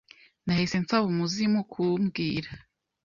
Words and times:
Nahise 0.45 0.75
nsaba 0.83 1.05
umuzimu 1.13 1.59
kumbwira 1.71 2.49